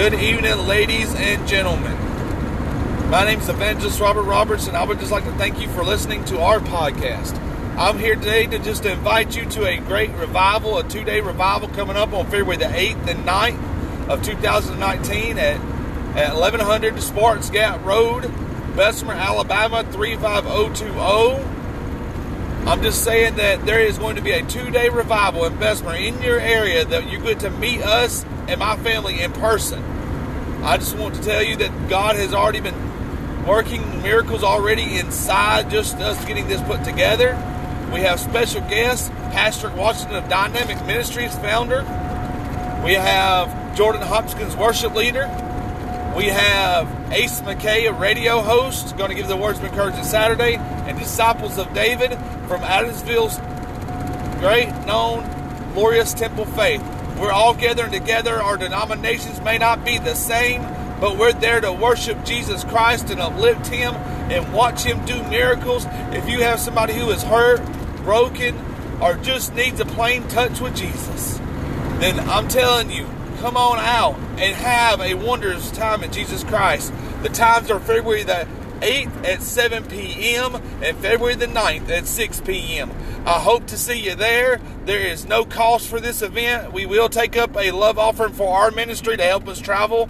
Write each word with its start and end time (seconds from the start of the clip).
Good 0.00 0.14
evening, 0.14 0.66
ladies 0.66 1.14
and 1.14 1.46
gentlemen. 1.46 1.92
My 3.10 3.26
name 3.26 3.38
is 3.38 3.50
Evangelist 3.50 4.00
Robert 4.00 4.22
Roberts, 4.22 4.66
and 4.66 4.74
I 4.74 4.82
would 4.82 4.98
just 4.98 5.12
like 5.12 5.24
to 5.24 5.32
thank 5.32 5.60
you 5.60 5.68
for 5.68 5.84
listening 5.84 6.24
to 6.24 6.40
our 6.40 6.58
podcast. 6.58 7.38
I'm 7.76 7.98
here 7.98 8.14
today 8.14 8.46
to 8.46 8.58
just 8.58 8.86
invite 8.86 9.36
you 9.36 9.44
to 9.50 9.66
a 9.66 9.76
great 9.76 10.08
revival, 10.12 10.78
a 10.78 10.88
two 10.88 11.04
day 11.04 11.20
revival 11.20 11.68
coming 11.68 11.96
up 11.96 12.14
on 12.14 12.24
February 12.30 12.56
the 12.56 12.64
8th 12.64 13.08
and 13.08 13.26
9th 13.26 14.08
of 14.08 14.22
2019 14.22 15.36
at, 15.36 15.60
at 16.16 16.34
1100 16.34 17.02
Sparks 17.02 17.50
Gap 17.50 17.84
Road, 17.84 18.22
Bessemer, 18.74 19.12
Alabama 19.12 19.84
35020. 19.92 21.59
I'm 22.70 22.84
just 22.84 23.02
saying 23.02 23.34
that 23.34 23.66
there 23.66 23.80
is 23.80 23.98
going 23.98 24.14
to 24.14 24.22
be 24.22 24.30
a 24.30 24.46
two 24.46 24.70
day 24.70 24.90
revival 24.90 25.44
in 25.44 25.58
Bessemer 25.58 25.96
in 25.96 26.22
your 26.22 26.38
area 26.38 26.84
that 26.84 27.10
you 27.10 27.18
get 27.18 27.40
to 27.40 27.50
meet 27.50 27.82
us 27.82 28.24
and 28.46 28.60
my 28.60 28.76
family 28.76 29.20
in 29.20 29.32
person. 29.32 29.82
I 30.62 30.76
just 30.76 30.96
want 30.96 31.16
to 31.16 31.20
tell 31.20 31.42
you 31.42 31.56
that 31.56 31.88
God 31.88 32.14
has 32.14 32.32
already 32.32 32.60
been 32.60 33.44
working 33.44 33.82
miracles 34.04 34.44
already 34.44 34.98
inside 34.98 35.68
just 35.68 35.96
us 35.96 36.24
getting 36.26 36.46
this 36.46 36.62
put 36.62 36.84
together. 36.84 37.30
We 37.92 38.02
have 38.02 38.20
special 38.20 38.60
guests, 38.60 39.08
Pastor 39.08 39.68
Washington 39.70 40.22
of 40.22 40.28
Dynamic 40.28 40.76
Ministries 40.86 41.34
founder. 41.38 41.80
We 42.84 42.94
have 42.94 43.76
Jordan 43.76 44.02
Hopkins, 44.02 44.54
worship 44.54 44.94
leader. 44.94 45.26
We 46.16 46.26
have 46.26 47.12
Ace 47.12 47.40
McKay, 47.40 47.90
a 47.90 47.92
radio 47.92 48.40
host, 48.40 48.96
going 48.96 49.10
to 49.10 49.16
give 49.16 49.26
the 49.26 49.36
words 49.36 49.58
of 49.58 49.64
encouragement 49.64 50.06
Saturday, 50.06 50.54
and 50.54 50.96
Disciples 50.96 51.58
of 51.58 51.74
David 51.74 52.16
from 52.50 52.62
Adamsville's 52.62 53.38
great 54.40 54.72
known 54.84 55.22
glorious 55.72 56.12
temple 56.12 56.44
faith. 56.44 56.82
We're 57.16 57.30
all 57.30 57.54
gathering 57.54 57.92
together. 57.92 58.42
Our 58.42 58.56
denominations 58.56 59.40
may 59.40 59.56
not 59.56 59.84
be 59.84 59.98
the 59.98 60.16
same, 60.16 60.62
but 60.98 61.16
we're 61.16 61.32
there 61.32 61.60
to 61.60 61.72
worship 61.72 62.24
Jesus 62.24 62.64
Christ 62.64 63.08
and 63.10 63.20
uplift 63.20 63.68
Him 63.68 63.94
and 63.94 64.52
watch 64.52 64.82
Him 64.82 65.04
do 65.04 65.22
miracles. 65.28 65.86
If 66.10 66.28
you 66.28 66.42
have 66.42 66.58
somebody 66.58 66.94
who 66.94 67.08
is 67.10 67.22
hurt, 67.22 67.64
broken, 67.98 68.58
or 69.00 69.14
just 69.14 69.54
needs 69.54 69.78
a 69.78 69.86
plain 69.86 70.26
touch 70.26 70.60
with 70.60 70.74
Jesus, 70.74 71.38
then 72.00 72.18
I'm 72.18 72.48
telling 72.48 72.90
you, 72.90 73.06
come 73.38 73.56
on 73.56 73.78
out 73.78 74.16
and 74.40 74.56
have 74.56 75.00
a 75.00 75.14
wondrous 75.14 75.70
time 75.70 76.02
in 76.02 76.10
Jesus 76.10 76.42
Christ. 76.42 76.92
The 77.22 77.28
times 77.28 77.70
are 77.70 77.78
February 77.78 78.24
the 78.24 78.48
8th 78.80 79.24
at 79.26 79.42
7 79.42 79.84
p.m. 79.86 80.56
and 80.82 80.96
February 80.98 81.34
the 81.34 81.46
9th 81.46 81.88
at 81.88 82.06
6 82.06 82.40
p.m. 82.42 82.90
I 83.26 83.38
hope 83.38 83.66
to 83.66 83.78
see 83.78 84.00
you 84.00 84.14
there. 84.14 84.60
There 84.86 85.00
is 85.00 85.26
no 85.26 85.44
cost 85.44 85.88
for 85.88 86.00
this 86.00 86.22
event. 86.22 86.72
We 86.72 86.86
will 86.86 87.08
take 87.08 87.36
up 87.36 87.56
a 87.56 87.70
love 87.70 87.98
offering 87.98 88.32
for 88.32 88.56
our 88.56 88.70
ministry 88.70 89.16
to 89.16 89.22
help 89.22 89.46
us 89.48 89.60
travel 89.60 90.06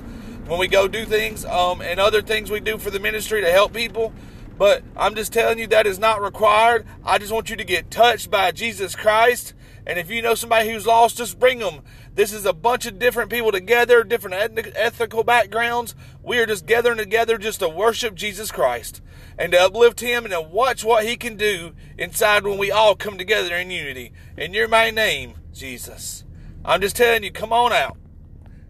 when 0.47 0.59
we 0.59 0.69
go 0.69 0.89
do 0.89 1.05
things 1.05 1.45
um, 1.45 1.81
and 1.81 2.01
other 2.01 2.23
things 2.23 2.51
we 2.51 2.61
do 2.61 2.79
for 2.79 2.91
the 2.91 3.01
ministry 3.01 3.41
to 3.41 3.51
help 3.51 3.73
people. 3.73 4.12
But 4.59 4.83
I'm 4.97 5.15
just 5.15 5.33
telling 5.33 5.59
you 5.59 5.67
that 5.69 5.87
is 5.87 5.99
not 5.99 6.21
required. 6.21 6.87
I 7.05 7.19
just 7.19 7.33
want 7.33 7.51
you 7.51 7.57
to 7.57 7.65
get 7.65 7.91
touched 7.91 8.31
by 8.31 8.53
Jesus 8.53 8.95
Christ. 8.95 9.55
And 9.86 9.98
if 9.98 10.11
you 10.11 10.23
know 10.23 10.34
somebody 10.34 10.70
who's 10.70 10.86
lost, 10.86 11.17
just 11.17 11.39
bring 11.39 11.59
them. 11.59 11.83
This 12.14 12.33
is 12.33 12.45
a 12.45 12.53
bunch 12.53 12.86
of 12.86 12.98
different 12.98 13.31
people 13.31 13.53
together, 13.53 14.05
different 14.05 14.59
ethical 14.77 15.25
backgrounds. 15.25 15.95
We 16.22 16.39
are 16.39 16.47
just 16.47 16.67
gathering 16.67 16.98
together 16.98 17.39
just 17.39 17.61
to 17.61 17.69
worship 17.69 18.14
Jesus 18.14 18.50
Christ 18.50 19.00
and 19.39 19.53
to 19.53 19.61
uplift 19.61 20.00
Him 20.00 20.25
and 20.25 20.33
to 20.33 20.41
watch 20.41 20.84
what 20.84 21.06
He 21.06 21.17
can 21.17 21.37
do 21.37 21.72
inside 21.97 22.45
when 22.45 22.59
we 22.59 22.70
all 22.70 22.95
come 22.95 23.17
together 23.17 23.56
in 23.56 23.70
unity. 23.70 24.12
In 24.37 24.53
your 24.53 24.69
main 24.69 24.95
name, 24.95 25.34
Jesus. 25.53 26.25
I'm 26.65 26.81
just 26.81 26.97
telling 26.97 27.25
you, 27.25 27.33
come 27.33 27.53
on 27.53 27.72
out. 27.72 27.97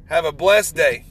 Have 0.06 0.24
a 0.24 0.32
blessed 0.32 0.76
day. 0.76 1.04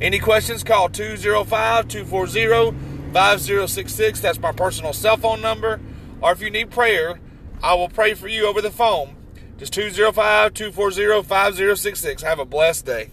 Any 0.00 0.18
questions, 0.18 0.62
call 0.62 0.88
205 0.88 1.88
240 1.88 2.78
5066. 3.12 4.20
That's 4.20 4.38
my 4.38 4.52
personal 4.52 4.92
cell 4.92 5.16
phone 5.16 5.40
number. 5.40 5.80
Or 6.20 6.32
if 6.32 6.42
you 6.42 6.50
need 6.50 6.70
prayer, 6.70 7.18
I 7.62 7.74
will 7.74 7.88
pray 7.88 8.14
for 8.14 8.28
you 8.28 8.46
over 8.46 8.62
the 8.62 8.70
phone. 8.70 9.16
Just 9.56 9.72
205 9.72 10.54
240 10.54 11.22
5066. 11.22 12.22
Have 12.22 12.38
a 12.38 12.44
blessed 12.44 12.86
day. 12.86 13.10